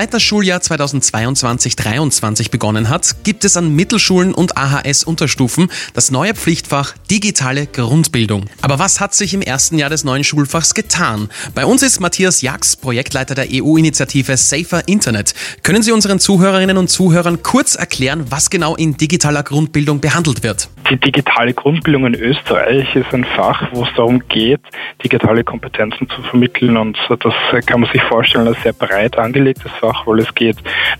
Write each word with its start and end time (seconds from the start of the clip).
Seit 0.00 0.14
das 0.14 0.22
Schuljahr 0.22 0.60
2022-23 0.60 2.50
begonnen 2.50 2.88
hat, 2.88 3.22
gibt 3.22 3.44
es 3.44 3.58
an 3.58 3.76
Mittelschulen 3.76 4.32
und 4.32 4.56
AHS-Unterstufen 4.56 5.70
das 5.92 6.10
neue 6.10 6.34
Pflichtfach 6.34 6.94
Digitale 7.10 7.66
Grundbildung. 7.66 8.46
Aber 8.62 8.78
was 8.78 8.98
hat 8.98 9.14
sich 9.14 9.34
im 9.34 9.42
ersten 9.42 9.76
Jahr 9.76 9.90
des 9.90 10.02
neuen 10.02 10.24
Schulfachs 10.24 10.72
getan? 10.72 11.28
Bei 11.54 11.66
uns 11.66 11.82
ist 11.82 12.00
Matthias 12.00 12.40
Jax, 12.40 12.76
Projektleiter 12.76 13.34
der 13.34 13.48
EU-Initiative 13.52 14.38
Safer 14.38 14.88
Internet. 14.88 15.34
Können 15.62 15.82
Sie 15.82 15.92
unseren 15.92 16.18
Zuhörerinnen 16.18 16.78
und 16.78 16.88
Zuhörern 16.88 17.42
kurz 17.42 17.74
erklären, 17.74 18.24
was 18.30 18.48
genau 18.48 18.76
in 18.76 18.96
digitaler 18.96 19.42
Grundbildung 19.42 20.00
behandelt 20.00 20.42
wird? 20.42 20.70
Die 20.90 20.96
digitale 20.96 21.54
Grundbildung 21.54 22.06
in 22.06 22.16
Österreich 22.16 22.96
ist 22.96 23.14
ein 23.14 23.24
Fach, 23.24 23.68
wo 23.70 23.84
es 23.84 23.90
darum 23.94 24.24
geht, 24.28 24.60
digitale 25.04 25.44
Kompetenzen 25.44 26.08
zu 26.08 26.20
vermitteln 26.22 26.76
und 26.76 26.98
das 27.08 27.32
kann 27.64 27.82
man 27.82 27.92
sich 27.92 28.02
vorstellen 28.02 28.48
als 28.48 28.60
sehr 28.64 28.72
breit 28.72 29.16
angelegtes 29.16 29.70
Fach, 29.78 30.04
weil 30.08 30.18
es 30.18 30.34
geht 30.34 30.56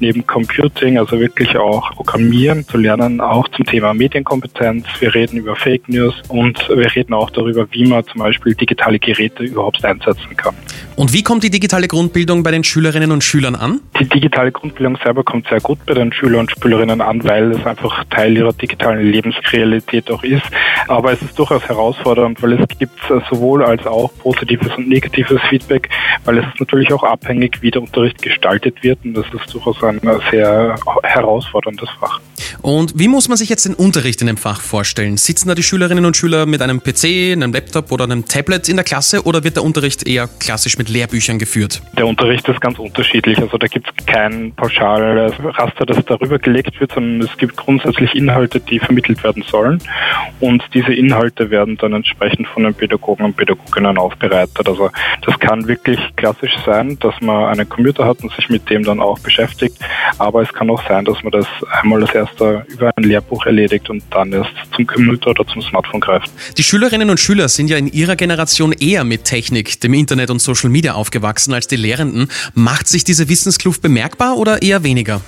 neben 0.00 0.26
Computing, 0.26 0.96
also 0.96 1.20
wirklich 1.20 1.54
auch 1.58 1.90
Programmieren 1.96 2.64
zu 2.64 2.78
lernen, 2.78 3.20
auch 3.20 3.46
zum 3.48 3.66
Thema 3.66 3.92
Medienkompetenz. 3.92 4.86
Wir 5.00 5.14
reden 5.14 5.36
über 5.36 5.54
Fake 5.54 5.86
News 5.86 6.14
und 6.28 6.66
wir 6.70 6.94
reden 6.96 7.12
auch 7.12 7.28
darüber, 7.28 7.66
wie 7.72 7.86
man 7.86 8.04
zum 8.04 8.22
Beispiel 8.22 8.54
digitale 8.54 8.98
Geräte 8.98 9.42
überhaupt 9.42 9.84
einsetzen 9.84 10.34
kann. 10.34 10.54
Und 10.96 11.12
wie 11.12 11.22
kommt 11.22 11.44
die 11.44 11.50
digitale 11.50 11.88
Grundbildung 11.88 12.42
bei 12.42 12.52
den 12.52 12.64
Schülerinnen 12.64 13.10
und 13.10 13.22
Schülern 13.22 13.54
an? 13.54 13.80
Die 14.00 14.08
digitale 14.08 14.50
Grundbildung 14.50 14.96
selber 15.04 15.24
kommt 15.24 15.48
sehr 15.48 15.60
gut 15.60 15.84
bei 15.84 15.92
den 15.92 16.10
Schülern 16.12 16.40
und 16.40 16.52
Schülerinnen 16.52 17.02
an, 17.02 17.22
weil 17.24 17.50
es 17.50 17.66
einfach 17.66 18.04
Teil 18.04 18.34
ihrer 18.36 18.52
digitalen 18.54 19.10
Lebensrealität 19.10 19.73
auch 20.10 20.22
ist. 20.22 20.44
Aber 20.88 21.12
es 21.12 21.22
ist 21.22 21.38
durchaus 21.38 21.66
herausfordernd, 21.68 22.42
weil 22.42 22.54
es 22.54 22.78
gibt 22.78 22.98
sowohl 23.30 23.64
als 23.64 23.86
auch 23.86 24.10
positives 24.18 24.74
und 24.76 24.88
negatives 24.88 25.40
Feedback, 25.48 25.88
weil 26.24 26.38
es 26.38 26.46
ist 26.46 26.60
natürlich 26.60 26.92
auch 26.92 27.02
abhängig, 27.02 27.62
wie 27.62 27.70
der 27.70 27.82
Unterricht 27.82 28.20
gestaltet 28.22 28.82
wird 28.82 28.98
und 29.04 29.14
das 29.14 29.26
ist 29.32 29.52
durchaus 29.52 29.82
ein 29.82 30.00
sehr 30.30 30.76
herausforderndes 31.02 31.90
Fach. 32.00 32.20
Und 32.62 32.98
wie 32.98 33.08
muss 33.08 33.28
man 33.28 33.36
sich 33.36 33.48
jetzt 33.48 33.64
den 33.64 33.74
Unterricht 33.74 34.20
in 34.20 34.26
dem 34.26 34.36
Fach 34.36 34.60
vorstellen? 34.60 35.16
Sitzen 35.16 35.48
da 35.48 35.54
die 35.54 35.62
Schülerinnen 35.62 36.04
und 36.04 36.16
Schüler 36.16 36.46
mit 36.46 36.62
einem 36.62 36.82
PC, 36.82 37.32
einem 37.32 37.52
Laptop 37.52 37.92
oder 37.92 38.04
einem 38.04 38.24
Tablet 38.26 38.68
in 38.68 38.76
der 38.76 38.84
Klasse 38.84 39.24
oder 39.24 39.44
wird 39.44 39.56
der 39.56 39.64
Unterricht 39.64 40.06
eher 40.06 40.28
klassisch 40.38 40.78
mit 40.78 40.88
Lehrbüchern 40.88 41.38
geführt? 41.38 41.82
Der 41.96 42.06
Unterricht 42.06 42.48
ist 42.48 42.60
ganz 42.60 42.78
unterschiedlich. 42.78 43.38
Also 43.38 43.58
da 43.58 43.66
gibt 43.66 43.88
es 43.88 44.06
kein 44.06 44.52
pauschales 44.54 45.32
Raster, 45.42 45.86
das 45.86 46.04
darüber 46.04 46.38
gelegt 46.38 46.80
wird, 46.80 46.92
sondern 46.92 47.28
es 47.28 47.36
gibt 47.36 47.56
grundsätzlich 47.56 48.14
Inhalte, 48.14 48.60
die 48.60 48.78
vermittelt 48.78 49.22
werden 49.24 49.44
sollen. 49.48 49.82
Und 50.40 50.62
diese 50.74 50.92
Inhalte 50.92 51.50
werden 51.50 51.76
dann 51.76 51.92
entsprechend 51.92 52.46
von 52.48 52.64
den 52.64 52.74
Pädagogen 52.74 53.24
und 53.24 53.36
Pädagoginnen 53.36 53.98
aufbereitet. 53.98 54.66
Also 54.66 54.90
das 55.22 55.38
kann 55.38 55.66
wirklich 55.68 55.98
klassisch 56.16 56.54
sein, 56.64 56.98
dass 57.00 57.14
man 57.20 57.46
einen 57.46 57.68
Computer 57.68 58.04
hat 58.04 58.22
und 58.22 58.32
sich 58.32 58.48
mit 58.48 58.68
dem 58.70 58.82
dann 58.82 59.00
auch 59.00 59.18
beschäftigt. 59.18 59.78
Aber 60.18 60.42
es 60.42 60.52
kann 60.52 60.70
auch 60.70 60.82
sein, 60.88 61.04
dass 61.04 61.22
man 61.22 61.32
das 61.32 61.46
einmal 61.80 62.02
als 62.02 62.14
erster 62.14 62.64
über 62.68 62.90
ein 62.96 63.04
Lehrbuch 63.04 63.46
erledigt 63.46 63.90
und 63.90 64.02
dann 64.10 64.32
erst 64.32 64.52
zum 64.74 64.86
Computer 64.86 65.30
oder 65.30 65.46
zum 65.46 65.62
Smartphone 65.62 66.00
greift. 66.00 66.30
Die 66.56 66.62
Schülerinnen 66.62 67.10
und 67.10 67.18
Schüler 67.18 67.48
sind 67.48 67.68
ja 67.68 67.76
in 67.76 67.86
ihrer 67.86 68.16
Generation 68.16 68.72
eher 68.72 69.04
mit 69.04 69.24
Technik, 69.24 69.80
dem 69.80 69.94
Internet 69.94 70.30
und 70.30 70.40
Social 70.40 70.70
Media 70.70 70.94
aufgewachsen 70.94 71.52
als 71.52 71.66
die 71.66 71.76
Lehrenden. 71.76 72.28
Macht 72.54 72.88
sich 72.88 73.04
diese 73.04 73.28
Wissenskluft 73.28 73.82
bemerkbar 73.82 74.36
oder 74.36 74.62
eher 74.62 74.84
weniger? 74.84 75.20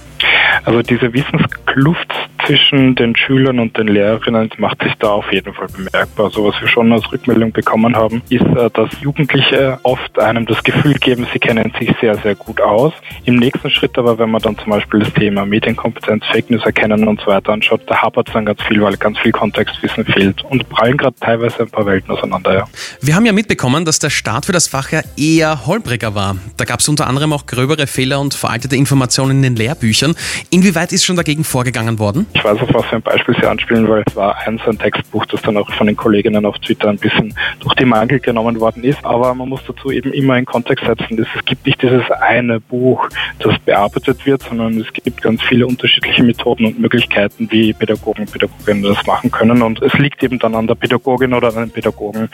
Also 0.65 0.83
diese 0.83 1.13
Wissenskluft 1.13 2.13
zwischen 2.47 2.95
den 2.95 3.17
Schülern 3.17 3.59
und 3.59 3.77
den 3.77 3.89
Lehrerinnen 3.89 4.51
macht 4.59 4.83
sich 4.83 4.95
da 4.99 5.09
auf 5.09 5.33
jeden 5.33 5.53
Fall 5.53 5.67
bemerkbar. 5.69 6.27
Also 6.27 6.45
was 6.45 6.61
wir 6.61 6.69
schon 6.69 6.93
als 6.93 7.11
Rückmeldung 7.11 7.53
bekommen 7.53 7.97
haben, 7.97 8.23
ist, 8.29 8.43
äh, 8.43 8.71
dass 8.73 8.91
Jugendliche 9.01 9.79
oft 9.83 10.19
einem 10.19 10.47
das 10.47 10.63
Gefühl 10.63 10.95
geben, 10.95 11.27
sie 11.33 11.39
kennen 11.39 11.73
sich 11.79 11.91
sehr, 12.01 12.17
sehr 12.19 12.35
gut 12.35 12.61
aus. 12.61 12.93
Im 13.25 13.37
nächsten 13.37 13.71
Schritt 13.71 13.99
aber, 13.99 14.19
wenn 14.19 14.31
man 14.31 14.43
dann 14.43 14.57
zum 14.59 14.71
Beispiel 14.71 15.01
das 15.01 15.13
Thema 15.13 15.45
Medienkompetenz, 15.45 16.25
Fake 16.31 16.51
News 16.51 16.65
erkennen 16.65 17.07
und 17.09 17.21
so 17.21 17.27
weiter 17.27 17.53
anschaut, 17.53 17.83
da 17.87 18.03
hapert 18.03 18.29
es 18.29 18.35
dann 18.35 18.47
ganz 18.47 18.63
viel, 18.63 18.81
weil 18.81 18.97
ganz 18.97 19.19
viel 19.19 19.33
Kontextwissen 19.33 20.05
fehlt 20.05 20.43
und 20.45 20.69
prallen 20.69 20.97
gerade 20.97 21.17
teilweise 21.21 21.63
ein 21.63 21.71
paar 21.71 21.87
Welten 21.87 22.11
auseinander. 22.11 22.55
Ja. 22.55 22.65
Wir 23.01 23.15
haben 23.15 23.27
ja 23.27 23.33
mitbekommen, 23.33 23.85
dass 23.85 23.99
der 23.99 24.11
Start 24.11 24.47
für 24.47 24.53
das 24.53 24.69
Fach 24.69 24.93
ja 24.93 25.03
eher 25.17 25.67
holpriger 25.67 26.15
war. 26.15 26.37
Da 26.57 26.65
gab 26.65 26.81
es 26.81 26.89
unter 26.89 27.07
anderem 27.07 27.33
auch 27.33 27.47
gröbere 27.47 27.87
Fehler 27.87 28.21
und 28.21 28.35
veraltete 28.35 28.77
Informationen 28.77 29.39
in 29.39 29.43
den 29.43 29.57
Lehrbüchern. 29.57 30.15
Inwieweit 30.51 30.93
ist 30.93 31.05
schon 31.05 31.17
dagegen 31.17 31.45
vorgegangen 31.45 31.99
worden? 31.99 32.27
Ich 32.37 32.45
weiß, 32.45 32.61
auf 32.61 32.75
was 32.75 32.85
für 32.85 32.97
ein 32.97 33.03
Beispiel 33.03 33.35
Sie 33.41 33.47
anspielen, 33.47 33.89
weil 33.89 34.03
es 34.07 34.15
war 34.15 34.37
eins 34.47 34.61
ein 34.67 34.79
Textbuch, 34.79 35.25
das 35.25 35.41
dann 35.41 35.57
auch 35.57 35.73
von 35.73 35.87
den 35.87 35.97
Kolleginnen 35.97 36.45
auf 36.45 36.59
Twitter 36.59 36.91
ein 36.91 36.99
bisschen 36.99 37.35
durch 37.61 37.75
die 37.77 37.87
Mangel 37.87 38.21
genommen 38.21 38.61
worden 38.61 38.85
ist. 38.85 39.03
Aber 39.05 39.35
man 39.35 39.49
muss 39.49 39.63
dazu 39.67 39.91
eben 39.91 40.13
immer 40.13 40.37
in 40.37 40.45
Kontext 40.45 40.85
setzen. 40.85 41.19
Es 41.19 41.45
gibt 41.47 41.65
nicht 41.65 41.81
dieses 41.81 42.05
eine 42.11 42.61
Buch, 42.61 43.09
das 43.39 43.59
bearbeitet 43.61 44.27
wird, 44.27 44.43
sondern 44.43 44.79
es 44.79 44.93
gibt 44.93 45.23
ganz 45.23 45.43
viele 45.45 45.67
unterschiedliche 45.67 46.23
Methoden 46.23 46.67
und 46.67 46.79
Möglichkeiten, 46.79 47.49
wie 47.51 47.73
Pädagogen 47.73 48.25
und 48.25 48.33
Pädagoginnen 48.33 48.83
das 48.83 49.07
machen 49.07 49.31
können. 49.31 49.63
Und 49.63 49.81
es 49.81 49.95
liegt 49.95 50.23
eben 50.23 50.39
dann 50.39 50.55
an 50.55 50.67
der 50.67 50.75
Pädagogin 50.75 51.33
oder 51.33 51.49
an 51.49 51.55
den 51.55 51.71
Pädagogen, 51.71 52.29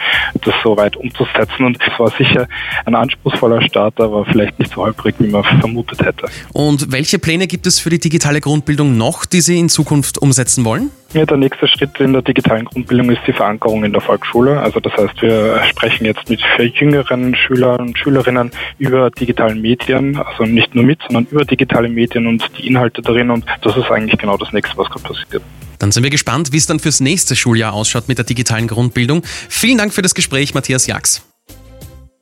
das 0.44 0.54
so 0.64 0.76
weit 0.76 0.96
umzusetzen. 0.96 1.64
Und 1.64 1.78
es 1.80 1.96
war 2.00 2.10
sicher 2.10 2.48
ein 2.86 2.96
anspruchsvoller 2.96 3.62
Start, 3.62 4.00
aber 4.00 4.24
vielleicht 4.24 4.58
nicht 4.58 4.72
so 4.72 4.82
holprig, 4.82 5.14
wie 5.20 5.28
man 5.28 5.44
vermutet 5.44 6.04
hätte. 6.04 6.26
Und 6.52 6.90
welche 6.90 7.20
Pläne 7.20 7.46
gibt 7.46 7.68
es 7.68 7.78
für 7.78 7.90
die 7.90 8.00
digitale 8.00 8.40
Grundbildung 8.40 8.96
noch, 8.96 9.26
die 9.26 9.40
Sie 9.40 9.60
in 9.60 9.68
Zukunft 9.68 9.91
Zukunft 9.92 10.16
umsetzen 10.22 10.64
wollen? 10.64 10.90
Ja, 11.12 11.26
der 11.26 11.36
nächste 11.36 11.68
Schritt 11.68 12.00
in 12.00 12.14
der 12.14 12.22
digitalen 12.22 12.64
Grundbildung 12.64 13.10
ist 13.10 13.20
die 13.26 13.34
Verankerung 13.34 13.84
in 13.84 13.92
der 13.92 14.00
Volksschule. 14.00 14.58
Also 14.58 14.80
das 14.80 14.94
heißt, 14.94 15.20
wir 15.20 15.62
sprechen 15.68 16.06
jetzt 16.06 16.30
mit 16.30 16.40
jüngeren 16.80 17.34
Schülern 17.34 17.88
und 17.88 17.98
Schülerinnen 17.98 18.50
über 18.78 19.10
digitalen 19.10 19.60
Medien, 19.60 20.16
also 20.16 20.44
nicht 20.44 20.74
nur 20.74 20.84
mit, 20.84 21.00
sondern 21.02 21.26
über 21.30 21.44
digitale 21.44 21.90
Medien 21.90 22.26
und 22.26 22.42
die 22.56 22.68
Inhalte 22.68 23.02
darin. 23.02 23.30
Und 23.30 23.44
das 23.60 23.76
ist 23.76 23.90
eigentlich 23.90 24.18
genau 24.18 24.38
das 24.38 24.50
nächste, 24.54 24.78
was 24.78 24.88
gerade 24.88 25.02
passiert. 25.02 25.42
Dann 25.78 25.92
sind 25.92 26.04
wir 26.04 26.10
gespannt, 26.10 26.52
wie 26.52 26.56
es 26.56 26.64
dann 26.64 26.78
fürs 26.78 27.00
nächste 27.00 27.36
Schuljahr 27.36 27.74
ausschaut 27.74 28.08
mit 28.08 28.16
der 28.16 28.24
digitalen 28.24 28.68
Grundbildung. 28.68 29.22
Vielen 29.50 29.76
Dank 29.76 29.92
für 29.92 30.00
das 30.00 30.14
Gespräch, 30.14 30.54
Matthias 30.54 30.86
Jax. 30.86 31.22